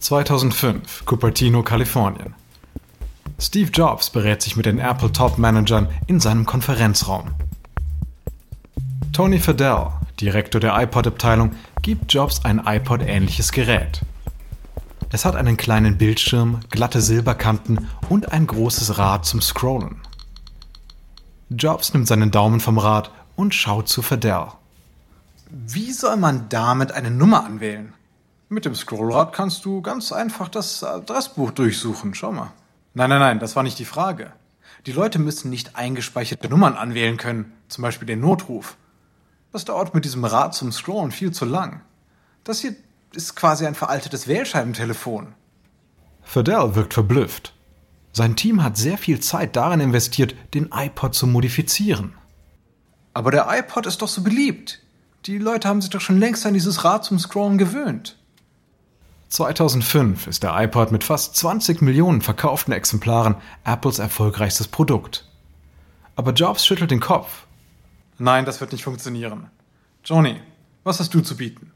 [0.00, 2.34] 2005, Cupertino, Kalifornien.
[3.38, 7.32] Steve Jobs berät sich mit den Apple Top-Managern in seinem Konferenzraum.
[9.12, 9.88] Tony Fadell,
[10.20, 11.52] Direktor der iPod-Abteilung,
[11.82, 14.00] gibt Jobs ein iPod-ähnliches Gerät.
[15.12, 20.00] Es hat einen kleinen Bildschirm, glatte Silberkanten und ein großes Rad zum Scrollen.
[21.50, 24.46] Jobs nimmt seinen Daumen vom Rad und schaut zu Fadell.
[25.50, 27.92] Wie soll man damit eine Nummer anwählen?
[28.52, 32.14] Mit dem Scrollrad kannst du ganz einfach das Adressbuch durchsuchen.
[32.14, 32.50] Schau mal.
[32.94, 34.32] Nein, nein, nein, das war nicht die Frage.
[34.86, 38.76] Die Leute müssen nicht eingespeicherte Nummern anwählen können, zum Beispiel den Notruf.
[39.52, 41.82] Das dauert mit diesem Rad zum Scrollen viel zu lang.
[42.42, 42.74] Das hier
[43.12, 45.32] ist quasi ein veraltetes Wählscheibentelefon.
[46.24, 47.54] Fidel wirkt verblüfft.
[48.10, 52.14] Sein Team hat sehr viel Zeit darin investiert, den iPod zu modifizieren.
[53.14, 54.82] Aber der iPod ist doch so beliebt.
[55.26, 58.16] Die Leute haben sich doch schon längst an dieses Rad zum Scrollen gewöhnt.
[59.30, 65.24] 2005 ist der iPod mit fast 20 Millionen verkauften Exemplaren Apples erfolgreichstes Produkt.
[66.16, 67.46] Aber Jobs schüttelt den Kopf.
[68.18, 69.48] Nein, das wird nicht funktionieren.
[70.04, 70.36] Johnny,
[70.82, 71.70] was hast du zu bieten?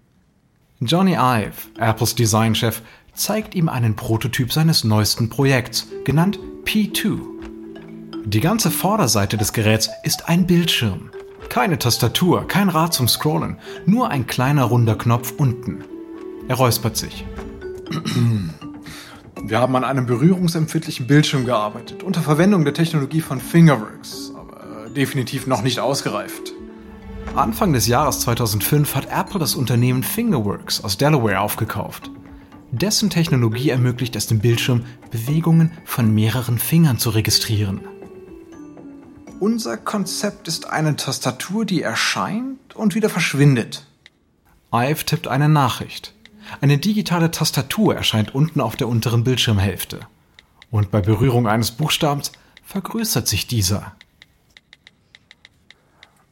[0.81, 2.83] Johnny Ive, Apples Designchef,
[3.15, 7.21] zeigt ihm einen Prototyp seines neuesten Projekts, genannt P2.
[8.25, 11.11] Die ganze Vorderseite des Geräts ist ein Bildschirm.
[11.51, 15.85] Keine Tastatur, kein Rad zum Scrollen, nur ein kleiner runder Knopf unten.
[16.49, 17.25] Er räuspert sich.
[19.47, 25.47] Wir haben an einem berührungsempfindlichen Bildschirm gearbeitet, unter Verwendung der Technologie von Fingerworks, aber definitiv
[25.47, 26.55] noch nicht ausgereift.
[27.35, 32.11] Anfang des Jahres 2005 hat Apple das Unternehmen Fingerworks aus Delaware aufgekauft.
[32.71, 37.81] Dessen Technologie ermöglicht es dem Bildschirm, Bewegungen von mehreren Fingern zu registrieren.
[39.41, 43.87] Unser Konzept ist eine Tastatur, die erscheint und wieder verschwindet.
[44.73, 46.14] Ive tippt eine Nachricht.
[46.61, 50.01] Eine digitale Tastatur erscheint unten auf der unteren Bildschirmhälfte.
[50.71, 52.33] Und bei Berührung eines Buchstabens
[52.65, 53.95] vergrößert sich dieser.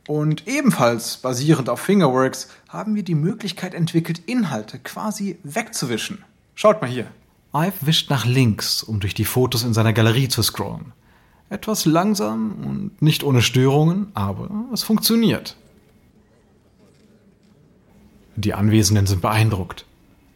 [0.09, 6.25] Und ebenfalls basierend auf Fingerworks haben wir die Möglichkeit entwickelt, Inhalte quasi wegzuwischen.
[6.55, 7.07] Schaut mal hier.
[7.55, 10.93] Ive wischt nach links, um durch die Fotos in seiner Galerie zu scrollen.
[11.51, 15.57] Etwas langsam und nicht ohne Störungen, aber es funktioniert.
[18.37, 19.85] Die Anwesenden sind beeindruckt.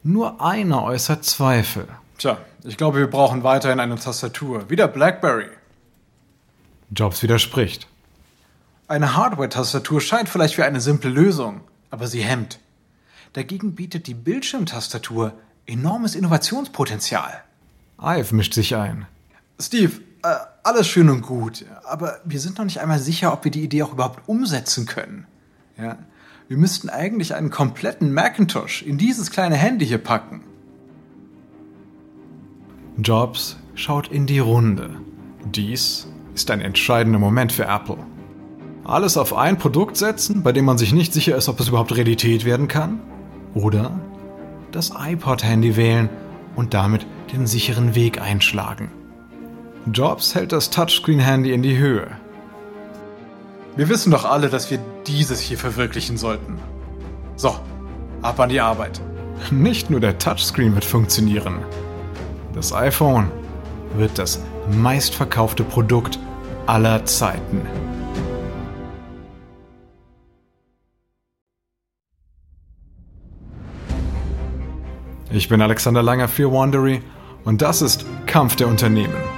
[0.07, 1.89] Nur einer äußert Zweifel.
[2.17, 4.71] Tja, ich glaube, wir brauchen weiterhin eine Tastatur.
[4.71, 5.49] Wie der BlackBerry.
[6.95, 7.89] Jobs widerspricht.
[8.87, 12.61] Eine Hardware-Tastatur scheint vielleicht wie eine simple Lösung, aber sie hemmt.
[13.33, 15.33] Dagegen bietet die Bildschirmtastatur
[15.67, 17.43] enormes Innovationspotenzial.
[18.01, 19.07] Ive mischt sich ein.
[19.61, 23.51] Steve, äh, alles schön und gut, aber wir sind noch nicht einmal sicher, ob wir
[23.51, 25.27] die Idee auch überhaupt umsetzen können.
[25.77, 25.99] Ja?
[26.49, 30.43] Wir müssten eigentlich einen kompletten Macintosh in dieses kleine Handy hier packen.
[32.99, 34.91] Jobs schaut in die Runde.
[35.45, 37.99] Dies ist ein entscheidender Moment für Apple.
[38.85, 41.97] Alles auf ein Produkt setzen, bei dem man sich nicht sicher ist, ob es überhaupt
[41.97, 43.01] Realität werden kann?
[43.55, 43.99] Oder
[44.71, 46.09] das iPod-Handy wählen
[46.55, 48.91] und damit den sicheren Weg einschlagen.
[49.93, 52.09] Jobs hält das Touchscreen-Handy in die Höhe.
[53.77, 56.59] Wir wissen doch alle, dass wir dieses hier verwirklichen sollten.
[57.37, 57.55] So,
[58.23, 59.03] ab an die Arbeit.
[59.51, 61.59] Nicht nur der Touchscreen wird funktionieren.
[62.55, 63.31] Das iPhone
[63.95, 66.19] wird das meistverkaufte Produkt
[66.65, 67.61] aller Zeiten.
[75.31, 77.03] Ich bin Alexander Langer für Wandery
[77.45, 79.36] und das ist Kampf der Unternehmen.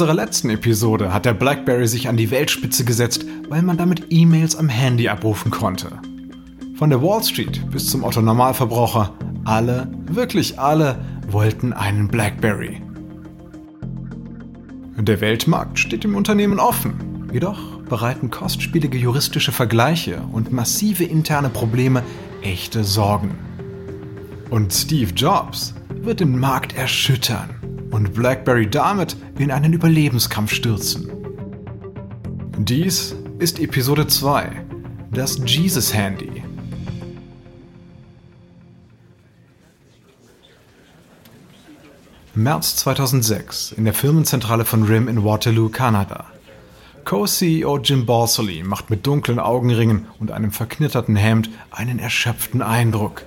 [0.00, 4.56] Unserer letzten Episode hat der BlackBerry sich an die Weltspitze gesetzt, weil man damit E-Mails
[4.56, 5.90] am Handy abrufen konnte.
[6.76, 9.12] Von der Wall Street bis zum Otto Normalverbraucher,
[9.44, 12.80] alle, wirklich alle, wollten einen BlackBerry.
[14.96, 17.28] Der Weltmarkt steht dem Unternehmen offen.
[17.30, 22.02] Jedoch bereiten kostspielige juristische Vergleiche und massive interne Probleme
[22.40, 23.36] echte Sorgen.
[24.48, 27.59] Und Steve Jobs wird den Markt erschüttern
[27.90, 31.10] und BlackBerry damit in einen Überlebenskampf stürzen.
[32.58, 34.64] Dies ist Episode 2,
[35.10, 36.42] das Jesus Handy.
[42.34, 46.26] März 2006 in der Firmenzentrale von RIM in Waterloo, Kanada.
[47.04, 53.24] Co-CEO Jim Borsely macht mit dunklen Augenringen und einem verknitterten Hemd einen erschöpften Eindruck.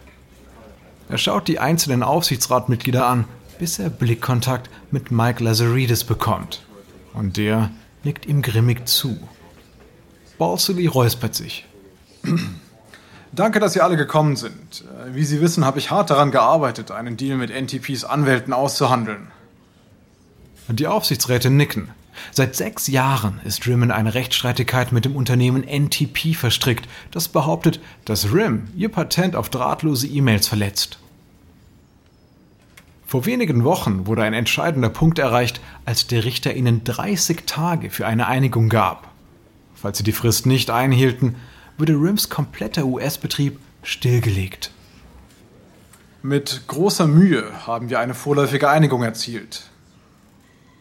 [1.09, 3.25] Er schaut die einzelnen Aufsichtsratmitglieder an,
[3.57, 6.61] bis er Blickkontakt mit Mike Lazaridis bekommt.
[7.13, 7.71] Und der
[8.03, 9.17] nickt ihm grimmig zu.
[10.37, 11.65] Borsely räuspert sich.
[13.31, 14.85] Danke, dass Sie alle gekommen sind.
[15.11, 19.31] Wie Sie wissen, habe ich hart daran gearbeitet, einen Deal mit NTPs Anwälten auszuhandeln.
[20.69, 21.89] Die Aufsichtsräte nicken.
[22.31, 27.79] Seit sechs Jahren ist RIM in eine Rechtsstreitigkeit mit dem Unternehmen NTP verstrickt, das behauptet,
[28.05, 30.99] dass RIM ihr Patent auf drahtlose E-Mails verletzt.
[33.13, 38.07] Vor wenigen Wochen wurde ein entscheidender Punkt erreicht, als der Richter ihnen 30 Tage für
[38.07, 39.07] eine Einigung gab.
[39.75, 41.35] Falls sie die Frist nicht einhielten,
[41.77, 44.71] würde RIMs kompletter US-Betrieb stillgelegt.
[46.23, 49.69] Mit großer Mühe haben wir eine vorläufige Einigung erzielt.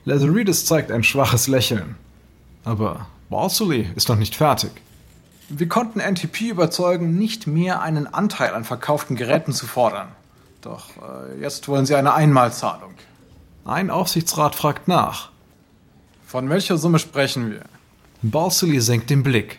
[0.06, 1.96] Lazaridis zeigt ein schwaches Lächeln.
[2.64, 4.70] Aber Balsley ist noch nicht fertig.
[5.50, 10.08] Wir konnten NTP überzeugen, nicht mehr einen Anteil an verkauften Geräten zu fordern.
[10.62, 12.94] Doch äh, jetzt wollen sie eine Einmalzahlung.
[13.64, 15.30] Ein Aufsichtsrat fragt nach.
[16.26, 17.62] Von welcher Summe sprechen wir?
[18.22, 19.58] Balsley senkt den Blick.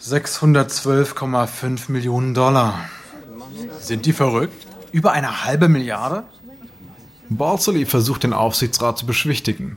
[0.00, 2.88] 612,5 Millionen Dollar.
[3.80, 4.66] Sind die verrückt?
[4.92, 6.24] Über eine halbe Milliarde?
[7.30, 9.76] Balsley versucht den Aufsichtsrat zu beschwichtigen.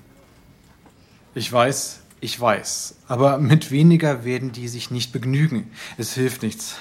[1.34, 2.96] Ich weiß, ich weiß.
[3.08, 5.72] Aber mit weniger werden die sich nicht begnügen.
[5.98, 6.76] Es hilft nichts.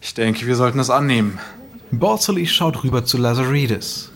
[0.00, 1.38] Ich denke, wir sollten es annehmen.
[1.90, 4.10] Balsley schaut rüber zu Lazaridis.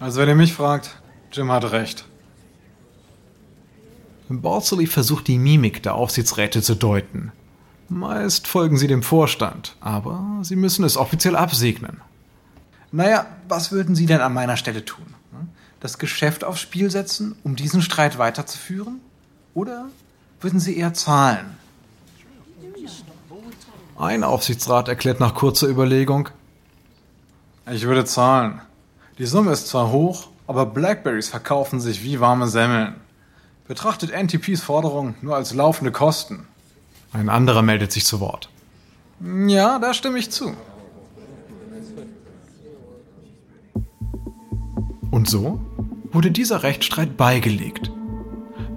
[0.00, 0.96] Also wenn ihr mich fragt,
[1.32, 2.04] Jim hat recht.
[4.28, 7.32] Balsley versucht die Mimik der Aufsichtsräte zu deuten.
[7.88, 12.00] Meist folgen sie dem Vorstand, aber sie müssen es offiziell absegnen.
[12.90, 15.04] Naja, was würden Sie denn an meiner Stelle tun?
[15.80, 19.00] Das Geschäft aufs Spiel setzen, um diesen Streit weiterzuführen?
[19.54, 19.86] Oder
[20.40, 21.46] würden Sie eher zahlen?
[23.98, 26.28] Ein Aufsichtsrat erklärt nach kurzer Überlegung.
[27.70, 28.60] Ich würde zahlen.
[29.18, 32.96] Die Summe ist zwar hoch, aber Blackberries verkaufen sich wie warme Semmeln.
[33.66, 36.46] Betrachtet NTPs Forderung nur als laufende Kosten.
[37.12, 38.50] Ein anderer meldet sich zu Wort.
[39.46, 40.54] Ja, da stimme ich zu.
[45.10, 45.60] Und so
[46.12, 47.90] wurde dieser Rechtsstreit beigelegt.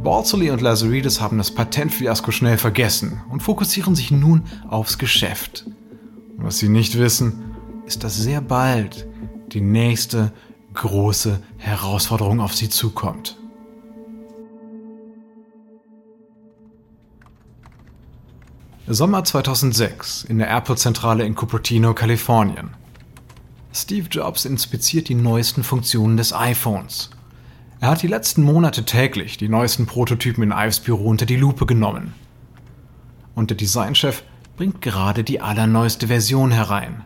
[0.03, 5.65] Balsley und Lazaridis haben das Patentfiasko schnell vergessen und fokussieren sich nun aufs Geschäft.
[6.37, 7.55] Was sie nicht wissen,
[7.85, 9.07] ist, dass sehr bald
[9.51, 10.31] die nächste
[10.73, 13.37] große Herausforderung auf sie zukommt.
[18.87, 22.71] Sommer 2006 in der Apple-Zentrale in Cupertino, Kalifornien.
[23.73, 27.11] Steve Jobs inspiziert die neuesten Funktionen des iPhones.
[27.81, 31.65] Er hat die letzten Monate täglich die neuesten Prototypen in Ives Büro unter die Lupe
[31.65, 32.13] genommen.
[33.35, 34.23] Und der Designchef
[34.57, 37.05] bringt gerade die allerneueste Version herein.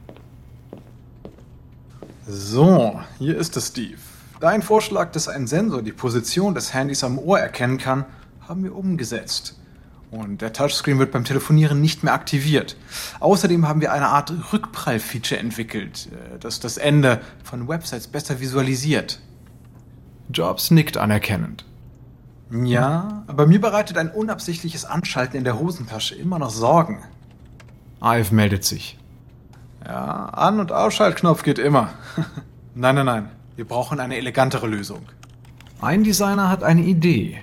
[2.28, 4.00] So, hier ist es, Steve.
[4.40, 8.06] Dein Vorschlag, dass ein Sensor die Position des Handys am Ohr erkennen kann,
[8.48, 9.60] haben wir umgesetzt.
[10.10, 12.78] Und der Touchscreen wird beim Telefonieren nicht mehr aktiviert.
[13.20, 19.20] Außerdem haben wir eine Art Rückprall-Feature entwickelt, äh, das das Ende von Websites besser visualisiert.
[20.34, 21.66] Jobs nickt anerkennend.
[22.52, 27.04] Ja, aber mir bereitet ein unabsichtliches Anschalten in der Hosentasche immer noch Sorgen.
[28.02, 29.00] Ive meldet sich.
[29.86, 31.90] Ja, An- und Ausschaltknopf geht immer.
[32.76, 33.30] nein, nein, nein.
[33.56, 35.04] Wir brauchen eine elegantere Lösung.
[35.82, 37.40] Ein Designer hat eine Idee.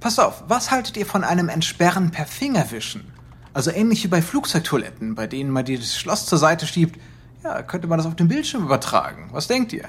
[0.00, 3.12] Pass auf, was haltet ihr von einem Entsperren per Fingerwischen?
[3.52, 7.00] Also ähnlich wie bei Flugzeugtoiletten, bei denen man das Schloss zur Seite schiebt.
[7.42, 9.28] Ja, könnte man das auf dem Bildschirm übertragen.
[9.32, 9.88] Was denkt ihr?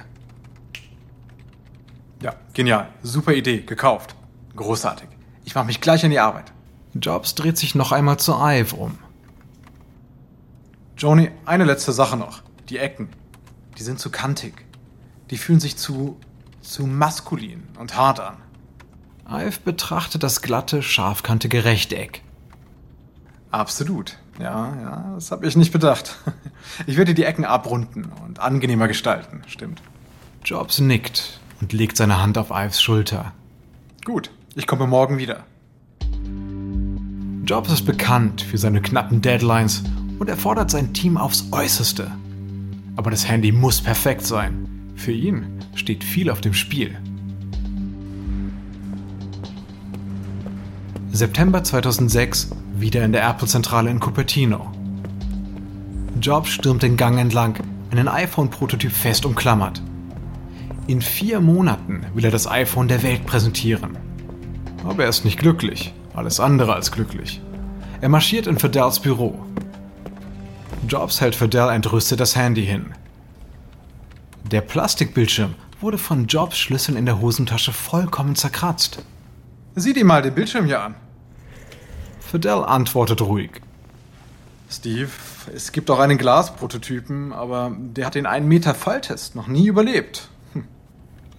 [2.21, 2.89] Ja, genial.
[3.01, 3.61] Super Idee.
[3.61, 4.15] Gekauft.
[4.55, 5.07] Großartig.
[5.45, 6.51] Ich mache mich gleich an die Arbeit.
[6.93, 8.97] Jobs dreht sich noch einmal zu Ive um.
[10.97, 12.41] Joni, eine letzte Sache noch.
[12.67, 13.09] Die Ecken.
[13.77, 14.65] Die sind zu kantig.
[15.29, 16.17] Die fühlen sich zu,
[16.61, 18.37] zu maskulin und hart an.
[19.29, 22.21] Ive betrachtet das glatte, scharfkantige Rechteck.
[23.51, 24.17] Absolut.
[24.39, 26.17] Ja, ja, das habe ich nicht bedacht.
[26.85, 29.81] Ich werde die Ecken abrunden und angenehmer gestalten, stimmt.
[30.43, 33.33] Jobs nickt und legt seine Hand auf Ives Schulter.
[34.05, 35.43] Gut, ich komme morgen wieder.
[37.45, 39.83] Jobs ist bekannt für seine knappen Deadlines
[40.19, 42.11] und er fordert sein Team aufs Äußerste.
[42.95, 44.91] Aber das Handy muss perfekt sein.
[44.95, 46.97] Für ihn steht viel auf dem Spiel.
[51.11, 54.71] September 2006, wieder in der Apple-Zentrale in Cupertino.
[56.21, 57.55] Jobs stürmt den Gang entlang,
[57.91, 59.81] einen iPhone-Prototyp fest umklammert.
[60.89, 63.95] In vier Monaten will er das iPhone der Welt präsentieren.
[64.83, 67.43] Aber er ist nicht glücklich, alles andere als glücklich.
[68.01, 69.37] Er marschiert in Fidells Büro.
[70.87, 72.87] Jobs hält Fidel entrüstet das Handy hin.
[74.49, 79.03] Der Plastikbildschirm wurde von Jobs Schlüsseln in der Hosentasche vollkommen zerkratzt.
[79.75, 80.95] Sieh dir mal den Bildschirm hier an.
[82.19, 83.51] Fidel antwortet ruhig.
[84.71, 85.11] Steve,
[85.53, 90.29] es gibt auch einen Glasprototypen, aber der hat den 1 Meter Falltest noch nie überlebt.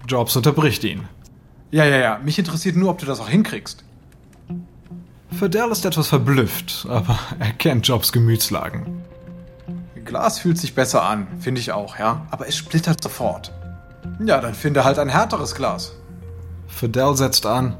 [0.09, 1.09] Jobs unterbricht ihn.
[1.71, 3.85] Ja, ja, ja, mich interessiert nur, ob du das auch hinkriegst.
[5.38, 9.02] Fidel ist etwas verblüfft, aber er kennt Jobs Gemütslagen.
[10.04, 13.52] Glas fühlt sich besser an, finde ich auch, ja, aber es splittert sofort.
[14.25, 15.92] Ja, dann finde halt ein härteres Glas.
[16.66, 17.76] Fidel setzt an.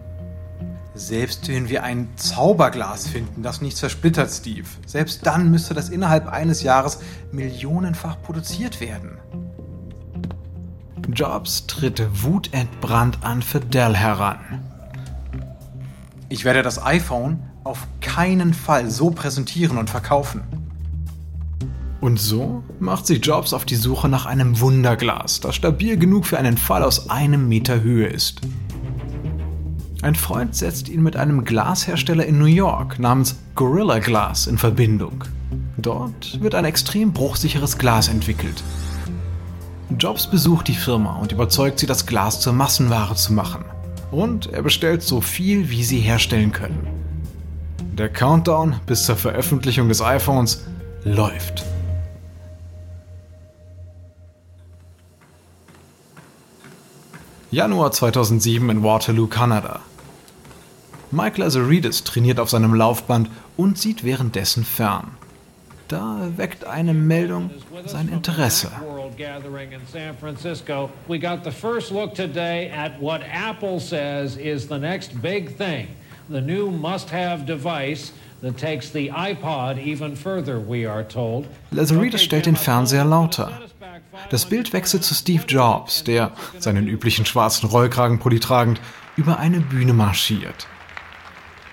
[0.95, 6.29] Selbst wenn wir ein Zauberglas finden, das nicht zersplittert, Steve, selbst dann müsste das innerhalb
[6.29, 7.01] eines Jahres
[7.33, 9.19] millionenfach produziert werden.
[11.13, 14.39] Jobs tritt wutentbrannt an Fidel heran.
[16.29, 20.43] Ich werde das iPhone auf keinen Fall so präsentieren und verkaufen.
[22.01, 26.39] Und so macht sich Jobs auf die Suche nach einem Wunderglas, das stabil genug für
[26.39, 28.41] einen Fall aus einem Meter Höhe ist.
[30.03, 35.25] Ein Freund setzt ihn mit einem Glashersteller in New York namens Gorilla Glass in Verbindung.
[35.77, 38.63] Dort wird ein extrem bruchsicheres Glas entwickelt.
[39.99, 43.65] Jobs besucht die Firma und überzeugt sie, das Glas zur Massenware zu machen.
[44.11, 46.87] Und er bestellt so viel, wie sie herstellen können.
[47.93, 50.65] Der Countdown bis zur Veröffentlichung des iPhones
[51.05, 51.65] läuft.
[57.51, 59.81] Januar 2007 in Waterloo, Kanada.
[61.11, 65.09] Mike Lazaridis trainiert auf seinem Laufband und sieht währenddessen fern.
[65.89, 67.51] Da weckt eine Meldung
[67.87, 68.71] sein Interesse.
[71.09, 75.89] We got the first look today at what Apple says is the next big thing.
[76.31, 81.47] The new must-have device that takes the iPod even further, we are told.
[81.71, 83.51] Lazaridis stellt den Fernseher lauter.
[84.31, 88.81] Das Bild wechselt zu Steve Jobs, der, seinen üblichen schwarzen Rollkragenpulli tragend,
[89.17, 90.67] über eine Bühne marschiert.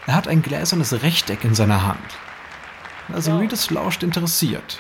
[0.05, 2.17] Er hat ein gläsernes Rechteck in seiner Hand.
[3.09, 4.79] Lazaridis lauscht interessiert.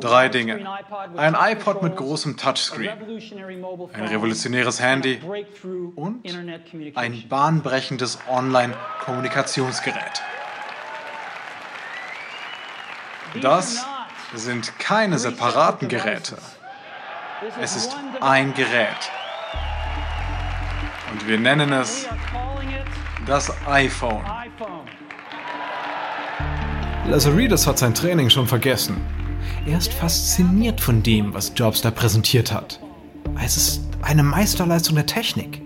[0.00, 0.66] Drei Dinge.
[1.16, 2.90] Ein iPod mit großem Touchscreen,
[3.92, 5.20] ein revolutionäres Handy
[5.94, 6.24] und
[6.94, 10.22] ein bahnbrechendes Online-Kommunikationsgerät.
[13.40, 13.84] Das
[14.34, 16.36] sind keine separaten Geräte.
[17.60, 19.10] Es ist ein Gerät.
[21.10, 22.08] Und wir nennen es
[23.26, 24.24] das iPhone.
[27.06, 29.21] Lazaridis hat sein Training schon vergessen.
[29.64, 32.80] Er ist fasziniert von dem, was Jobs da präsentiert hat.
[33.44, 35.62] Es ist eine Meisterleistung der Technik.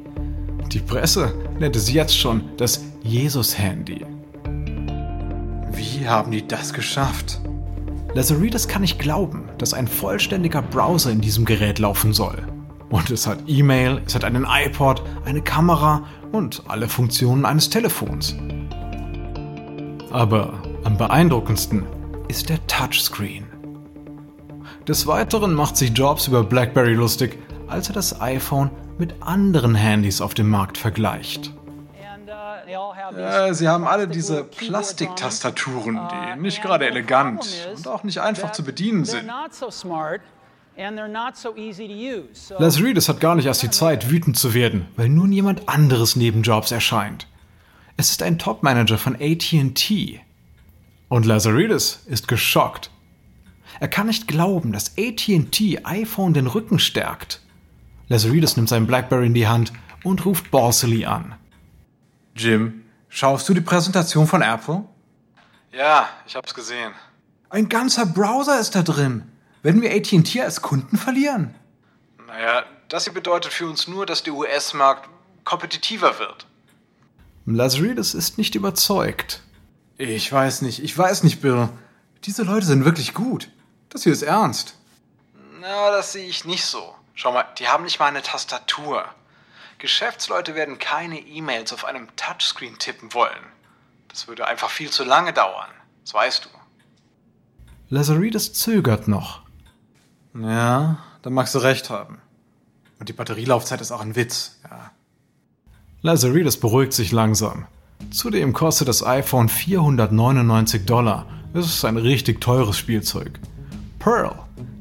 [0.70, 4.04] Die Presse nennt es jetzt schon das Jesus-Handy.
[5.72, 7.40] Wie haben die das geschafft?
[8.12, 12.46] Lazaridis kann nicht glauben, dass ein vollständiger Browser in diesem Gerät laufen soll.
[12.90, 18.36] Und es hat E-Mail, es hat einen iPod, eine Kamera und alle Funktionen eines Telefons.
[20.10, 20.52] Aber
[20.84, 21.84] am beeindruckendsten
[22.28, 23.55] ist der Touchscreen.
[24.88, 30.20] Des Weiteren macht sich Jobs über BlackBerry lustig, als er das iPhone mit anderen Handys
[30.20, 31.52] auf dem Markt vergleicht.
[32.68, 38.62] Ja, sie haben alle diese Plastiktastaturen, die nicht gerade elegant und auch nicht einfach zu
[38.62, 39.28] bedienen sind.
[42.58, 46.42] Lazaridis hat gar nicht erst die Zeit, wütend zu werden, weil nun jemand anderes neben
[46.42, 47.26] Jobs erscheint.
[47.96, 50.20] Es ist ein Topmanager von AT&T.
[51.08, 52.90] Und Lazaridis ist geschockt.
[53.80, 57.40] Er kann nicht glauben, dass AT&T iPhone den Rücken stärkt.
[58.08, 59.72] Lazaridis nimmt sein Blackberry in die Hand
[60.04, 61.34] und ruft Borsely an.
[62.34, 64.84] Jim, schaust du die Präsentation von Apple?
[65.72, 66.92] Ja, ich hab's gesehen.
[67.50, 69.24] Ein ganzer Browser ist da drin.
[69.62, 71.54] Werden wir AT&T als Kunden verlieren?
[72.26, 75.08] Naja, das hier bedeutet für uns nur, dass der US-Markt
[75.44, 76.46] kompetitiver wird.
[77.46, 79.42] Lazaridis ist nicht überzeugt.
[79.98, 81.68] Ich weiß nicht, ich weiß nicht, Bill.
[82.24, 83.48] Diese Leute sind wirklich gut.
[83.90, 84.74] Das hier ist ernst.
[85.60, 86.94] Na, das sehe ich nicht so.
[87.14, 89.04] Schau mal, die haben nicht mal eine Tastatur.
[89.78, 93.44] Geschäftsleute werden keine E-Mails auf einem Touchscreen tippen wollen.
[94.08, 95.70] Das würde einfach viel zu lange dauern.
[96.04, 96.48] Das weißt du.
[97.88, 99.42] Lazaridis zögert noch.
[100.34, 102.20] Ja, da magst du recht haben.
[102.98, 104.90] Und die Batterielaufzeit ist auch ein Witz, ja.
[106.02, 107.66] Lazaridis beruhigt sich langsam.
[108.10, 111.26] Zudem kostet das iPhone 499 Dollar.
[111.54, 113.40] Es ist ein richtig teures Spielzeug.
[114.06, 114.36] Pearl,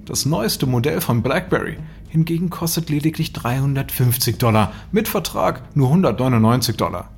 [0.06, 1.78] das neueste Modell von BlackBerry,
[2.10, 7.10] hingegen kostet lediglich 350 Dollar, mit Vertrag nur 199 Dollar.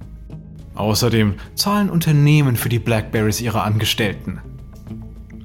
[0.76, 4.40] Außerdem zahlen Unternehmen für die Blackberries ihre Angestellten.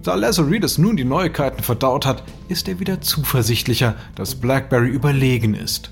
[0.04, 5.90] Da Lazaridis nun die Neuigkeiten verdaut hat, ist er wieder zuversichtlicher, dass BlackBerry überlegen ist.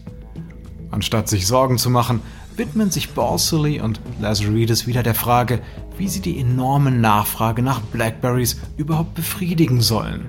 [0.93, 2.21] Anstatt sich Sorgen zu machen,
[2.55, 5.63] widmen sich Balsillie und Lazaridis wieder der Frage,
[5.99, 10.29] wie sie die enorme Nachfrage nach Blackberries überhaupt befriedigen sollen.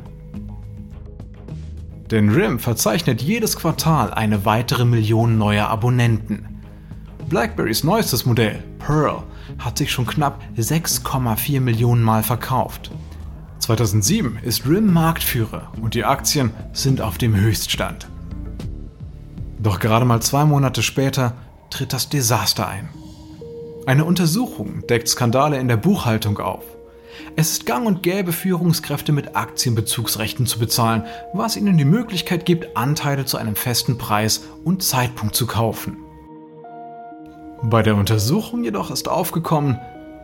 [2.12, 6.46] Denn RIM verzeichnet jedes Quartal eine weitere Million neuer Abonnenten.
[7.30, 9.24] BlackBerrys neuestes Modell, Pearl,
[9.58, 12.92] hat sich schon knapp 6,4 Millionen Mal verkauft.
[13.60, 18.10] 2007 ist RIM Marktführer und die Aktien sind auf dem Höchststand.
[19.60, 21.34] Doch gerade mal zwei Monate später
[21.70, 22.90] tritt das Desaster ein.
[23.86, 26.64] Eine Untersuchung deckt Skandale in der Buchhaltung auf.
[27.36, 32.76] Es ist gang und gäbe, Führungskräfte mit Aktienbezugsrechten zu bezahlen, was ihnen die Möglichkeit gibt,
[32.76, 35.98] Anteile zu einem festen Preis und Zeitpunkt zu kaufen.
[37.64, 39.80] Bei der Untersuchung jedoch ist aufgekommen,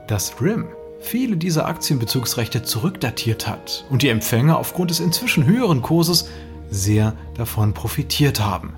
[0.07, 0.67] dass RIM
[0.99, 6.29] viele dieser Aktienbezugsrechte zurückdatiert hat und die Empfänger aufgrund des inzwischen höheren Kurses
[6.69, 8.73] sehr davon profitiert haben.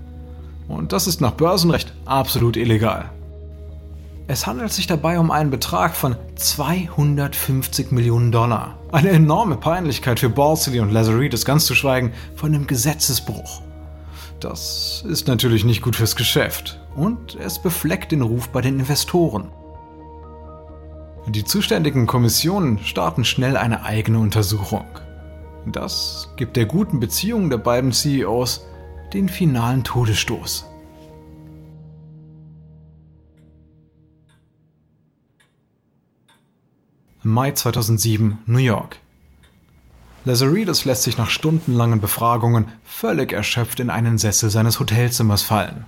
[0.68, 3.12] Und das ist nach Börsenrecht absolut illegal.
[4.32, 8.78] Es handelt sich dabei um einen Betrag von 250 Millionen Dollar.
[8.92, 13.64] Eine enorme Peinlichkeit für Balsillie und Lazaridis, ganz zu schweigen von einem Gesetzesbruch.
[14.40, 19.52] Das ist natürlich nicht gut fürs Geschäft und es befleckt den Ruf bei den Investoren.
[21.28, 24.86] Die zuständigen Kommissionen starten schnell eine eigene Untersuchung.
[25.66, 28.64] Das gibt der guten Beziehung der beiden CEOs
[29.12, 30.69] den finalen Todesstoß.
[37.22, 38.98] Mai 2007, New York.
[40.24, 45.86] Lazaridis lässt sich nach stundenlangen Befragungen völlig erschöpft in einen Sessel seines Hotelzimmers fallen.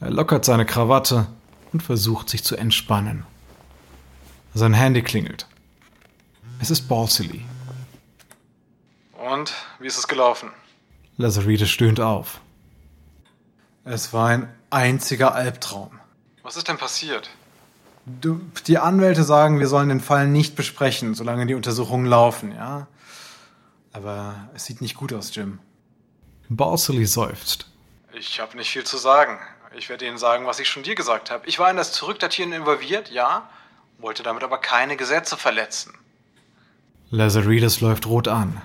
[0.00, 1.28] Er lockert seine Krawatte
[1.72, 3.24] und versucht sich zu entspannen.
[4.54, 5.46] Sein Handy klingelt.
[6.60, 7.42] Es ist Balsillie.
[9.12, 10.50] Und wie ist es gelaufen?
[11.16, 12.40] Lazaridis stöhnt auf.
[13.84, 16.00] Es war ein einziger Albtraum.
[16.42, 17.30] Was ist denn passiert?
[18.04, 22.88] Du, die Anwälte sagen, wir sollen den Fall nicht besprechen, solange die Untersuchungen laufen, ja?
[23.92, 25.60] Aber es sieht nicht gut aus, Jim.
[26.48, 27.66] Balsillie seufzt.
[28.12, 29.38] Ich habe nicht viel zu sagen.
[29.76, 31.46] Ich werde Ihnen sagen, was ich schon dir gesagt habe.
[31.46, 33.48] Ich war in das Zurückdatieren involviert, ja,
[33.98, 35.94] wollte damit aber keine Gesetze verletzen.
[37.10, 38.60] Lazaridis läuft rot an.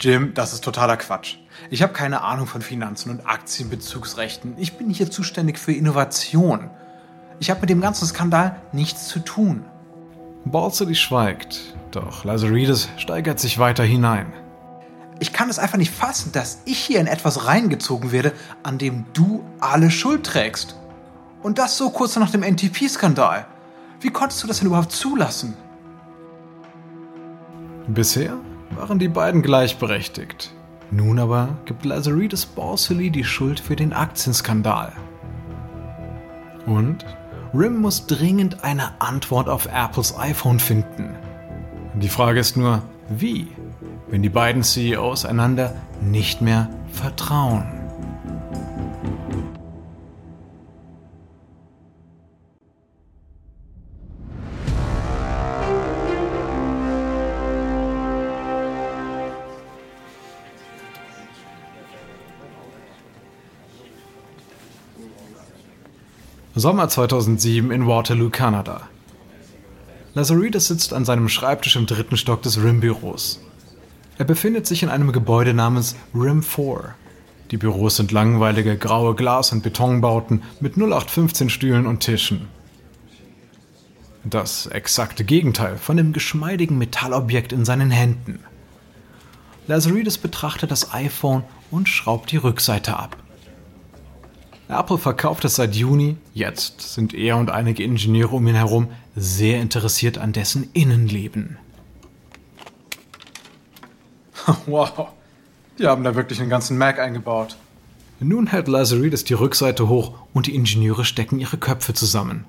[0.00, 1.36] Jim, das ist totaler Quatsch.
[1.70, 4.56] Ich habe keine Ahnung von Finanzen und Aktienbezugsrechten.
[4.58, 6.70] Ich bin hier zuständig für Innovation.
[7.38, 9.64] Ich habe mit dem ganzen Skandal nichts zu tun.
[10.44, 14.32] Balsillie schweigt, doch Lazaridis steigert sich weiter hinein.
[15.18, 19.06] Ich kann es einfach nicht fassen, dass ich hier in etwas reingezogen werde, an dem
[19.12, 20.76] du alle Schuld trägst.
[21.42, 23.46] Und das so kurz nach dem NTP-Skandal.
[24.00, 25.56] Wie konntest du das denn überhaupt zulassen?
[27.88, 28.36] Bisher
[28.76, 30.52] waren die beiden gleichberechtigt.
[30.90, 34.92] Nun aber gibt Lazaridis Balsillie die Schuld für den Aktienskandal.
[36.66, 37.04] Und
[37.54, 41.14] Rim muss dringend eine Antwort auf Apples iPhone finden.
[41.94, 43.48] Die Frage ist nur, wie,
[44.08, 47.75] wenn die beiden CEOs einander nicht mehr vertrauen.
[66.58, 68.88] Sommer 2007 in Waterloo, Kanada.
[70.14, 73.42] Lazaridis sitzt an seinem Schreibtisch im dritten Stock des RIM-Büros.
[74.16, 76.94] Er befindet sich in einem Gebäude namens RIM 4.
[77.50, 82.48] Die Büros sind langweilige graue Glas- und Betonbauten mit 0815 Stühlen und Tischen.
[84.24, 88.40] Das exakte Gegenteil von dem geschmeidigen Metallobjekt in seinen Händen.
[89.66, 93.18] Lazaridis betrachtet das iPhone und schraubt die Rückseite ab.
[94.68, 96.16] Apple verkauft es seit Juni.
[96.34, 101.58] Jetzt sind er und einige Ingenieure um ihn herum sehr interessiert an dessen Innenleben.
[104.66, 105.08] Wow,
[105.78, 107.56] die haben da wirklich einen ganzen Mac eingebaut.
[108.20, 112.44] Nun hält Lazaridis die Rückseite hoch und die Ingenieure stecken ihre Köpfe zusammen.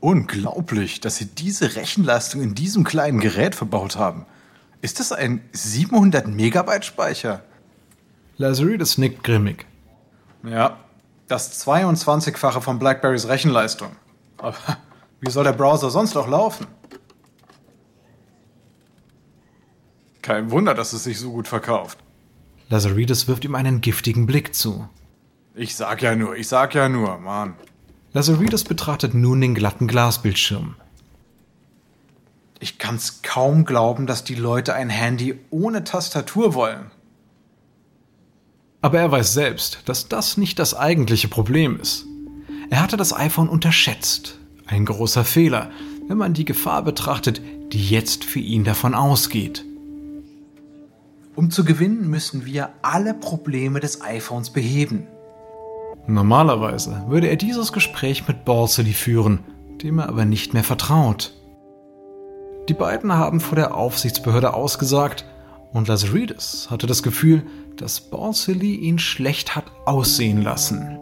[0.00, 4.26] Unglaublich, dass sie diese Rechenleistung in diesem kleinen Gerät verbaut haben.
[4.82, 7.42] Ist das ein 700 Megabyte Speicher?
[8.38, 9.66] Lazaridis nickt grimmig.
[10.42, 10.78] Ja,
[11.28, 13.90] das 22-fache von BlackBerrys Rechenleistung.
[14.38, 14.56] Aber
[15.20, 16.66] wie soll der Browser sonst auch laufen?
[20.22, 21.98] Kein Wunder, dass es sich so gut verkauft.
[22.68, 24.88] Lazaridis wirft ihm einen giftigen Blick zu.
[25.54, 27.54] Ich sag ja nur, ich sag ja nur, Mann.
[28.12, 30.76] Lazaridis betrachtet nun den glatten Glasbildschirm.
[32.60, 36.90] Ich kann's kaum glauben, dass die Leute ein Handy ohne Tastatur wollen.
[38.82, 42.06] Aber er weiß selbst, dass das nicht das eigentliche Problem ist.
[42.70, 44.38] Er hatte das iPhone unterschätzt.
[44.66, 45.70] Ein großer Fehler,
[46.08, 49.64] wenn man die Gefahr betrachtet, die jetzt für ihn davon ausgeht.
[51.36, 55.06] Um zu gewinnen, müssen wir alle Probleme des iPhones beheben.
[56.06, 59.40] Normalerweise würde er dieses Gespräch mit Balsillie führen,
[59.82, 61.34] dem er aber nicht mehr vertraut.
[62.68, 65.24] Die beiden haben vor der Aufsichtsbehörde ausgesagt
[65.72, 67.44] und Lazaridis hatte das Gefühl,
[67.76, 70.98] dass Balsillie ihn schlecht hat aussehen lassen.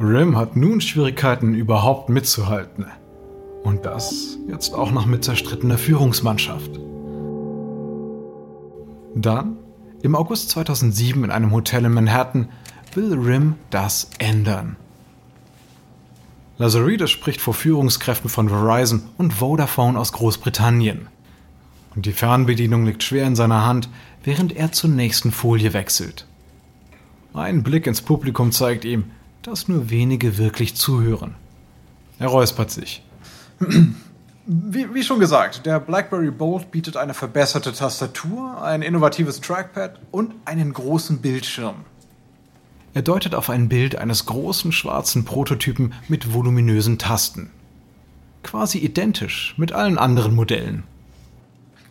[0.00, 2.86] Rim hat nun Schwierigkeiten, überhaupt mitzuhalten.
[3.62, 6.80] Und das jetzt auch noch mit zerstrittener Führungsmannschaft.
[9.14, 9.56] Dann,
[10.02, 12.48] im August 2007 in einem Hotel in Manhattan,
[12.94, 14.76] will Rim das ändern.
[16.58, 21.08] Lazaridis spricht vor Führungskräften von Verizon und Vodafone aus Großbritannien.
[21.94, 23.88] Und die Fernbedienung liegt schwer in seiner Hand,
[24.24, 26.26] während er zur nächsten Folie wechselt.
[27.34, 29.04] Ein Blick ins Publikum zeigt ihm,
[29.42, 31.34] dass nur wenige wirklich zuhören.
[32.18, 33.02] Er räuspert sich.
[34.44, 40.34] Wie, wie, schon gesagt, der BlackBerry Bold bietet eine verbesserte Tastatur, ein innovatives Trackpad und
[40.44, 41.76] einen großen Bildschirm.
[42.92, 47.50] Er deutet auf ein Bild eines großen schwarzen Prototypen mit voluminösen Tasten.
[48.42, 50.82] Quasi identisch mit allen anderen Modellen.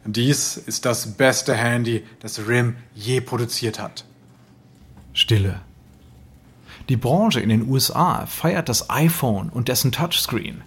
[0.05, 4.03] Dies ist das beste Handy, das RIM je produziert hat.
[5.13, 5.61] Stille.
[6.89, 10.63] Die Branche in den USA feiert das iPhone und dessen Touchscreen.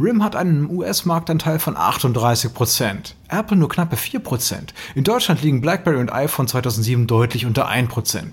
[0.00, 4.74] RIM hat einen US-Marktanteil von 38%, Apple nur knappe 4%.
[4.94, 8.32] In Deutschland liegen BlackBerry und iPhone 2007 deutlich unter 1%.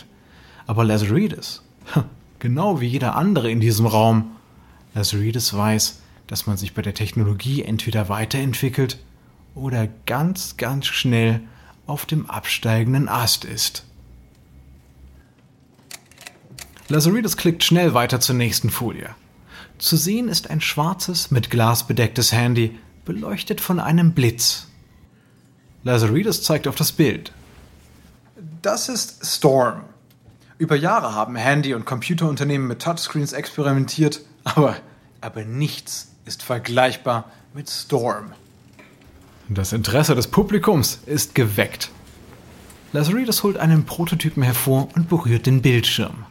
[0.66, 1.62] Aber Lazaridis,
[2.40, 4.32] genau wie jeder andere in diesem Raum,
[4.96, 8.98] Lazaridis weiß, dass man sich bei der Technologie entweder weiterentwickelt
[9.56, 11.42] oder ganz, ganz schnell
[11.86, 13.86] auf dem absteigenden Ast ist.
[16.88, 19.10] Lazaridis klickt schnell weiter zur nächsten Folie.
[19.78, 24.68] Zu sehen ist ein schwarzes, mit Glas bedecktes Handy, beleuchtet von einem Blitz.
[25.84, 27.34] Lazaridis zeigt auf das Bild.
[28.62, 29.84] Das ist Storm.
[30.58, 34.78] Über Jahre haben Handy- und Computerunternehmen mit Touchscreens experimentiert, aber,
[35.20, 38.34] aber nichts ist vergleichbar mit Storm.
[39.50, 41.92] Das Interesse des Publikums ist geweckt.
[42.94, 46.26] Lazaridis holt einen Prototypen hervor und berührt den Bildschirm.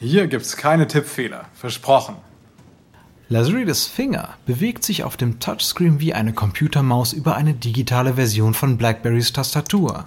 [0.00, 2.16] Hier gibt's keine Tippfehler, versprochen.
[3.28, 8.78] Lazaridis Finger bewegt sich auf dem Touchscreen wie eine Computermaus über eine digitale Version von
[8.78, 10.06] Blackberrys Tastatur.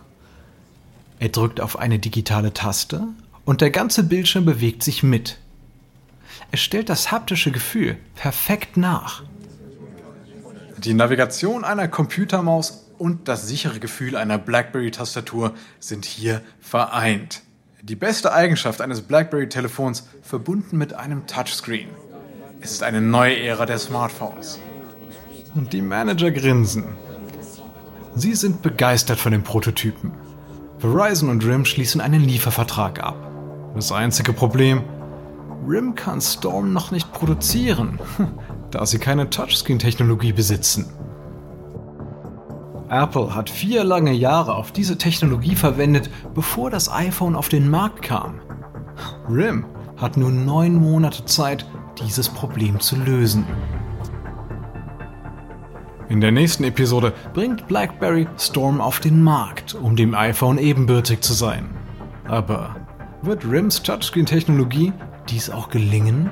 [1.19, 3.03] Er drückt auf eine digitale Taste
[3.43, 5.37] und der ganze Bildschirm bewegt sich mit.
[6.51, 9.23] Er stellt das haptische Gefühl perfekt nach.
[10.83, 17.41] Die Navigation einer Computermaus und das sichere Gefühl einer BlackBerry-Tastatur sind hier vereint.
[17.81, 21.89] Die beste Eigenschaft eines BlackBerry-Telefons verbunden mit einem Touchscreen.
[22.61, 24.61] Es ist eine neue Ära der Smartphones.
[25.53, 26.85] Und die Manager grinsen.
[28.15, 30.13] Sie sind begeistert von dem Prototypen.
[30.77, 33.17] Verizon und RIM schließen einen Liefervertrag ab.
[33.75, 34.83] Das einzige Problem,
[35.67, 37.99] RIM kann Storm noch nicht produzieren,
[38.71, 40.89] da sie keine Touchscreen-Technologie besitzen.
[42.89, 48.01] Apple hat vier lange Jahre auf diese Technologie verwendet, bevor das iPhone auf den Markt
[48.01, 48.41] kam.
[49.29, 49.65] RIM
[49.97, 51.65] hat nur neun Monate Zeit,
[52.01, 53.45] dieses Problem zu lösen.
[56.07, 61.33] In der nächsten Episode bringt BlackBerry Storm auf den Markt, um dem iPhone ebenbürtig zu
[61.33, 61.69] sein.
[62.27, 62.75] Aber
[63.21, 64.93] wird RIMs Touchscreen-Technologie
[65.29, 66.31] dies auch gelingen?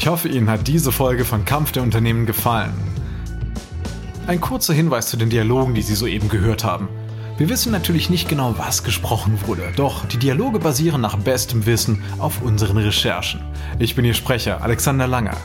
[0.00, 2.72] Ich hoffe, Ihnen hat diese Folge von Kampf der Unternehmen gefallen.
[4.26, 6.88] Ein kurzer Hinweis zu den Dialogen, die Sie soeben gehört haben.
[7.36, 12.02] Wir wissen natürlich nicht genau, was gesprochen wurde, doch die Dialoge basieren nach bestem Wissen
[12.18, 13.42] auf unseren Recherchen.
[13.78, 15.36] Ich bin Ihr Sprecher, Alexander Langer.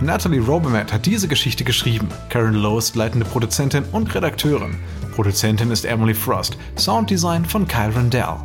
[0.00, 2.06] Natalie Robermatt hat diese Geschichte geschrieben.
[2.28, 4.76] Karen Lowe ist leitende Produzentin und Redakteurin.
[5.16, 6.56] Produzentin ist Emily Frost.
[6.78, 8.36] Sounddesign von Kyle Rendell.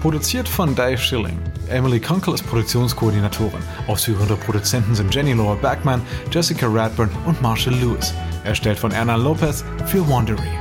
[0.00, 1.38] Produziert von Dave Schilling.
[1.68, 3.60] Emily Kunkel ist Produktionskoordinatorin.
[3.86, 8.14] Ausführende Produzenten sind Jenny Laura Backman, Jessica Radburn und Marshall Lewis.
[8.44, 10.59] Erstellt von Erna Lopez für Wandery.